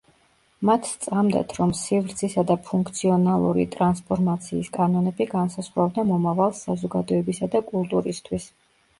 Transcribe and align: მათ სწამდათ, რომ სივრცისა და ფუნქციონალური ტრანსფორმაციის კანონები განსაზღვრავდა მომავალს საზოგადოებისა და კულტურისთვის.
მათ 0.67 0.87
სწამდათ, 0.91 1.51
რომ 1.57 1.73
სივრცისა 1.79 2.43
და 2.51 2.55
ფუნქციონალური 2.69 3.65
ტრანსფორმაციის 3.75 4.71
კანონები 4.77 5.27
განსაზღვრავდა 5.33 6.05
მომავალს 6.13 6.63
საზოგადოებისა 6.69 7.51
და 7.57 7.63
კულტურისთვის. 7.69 8.49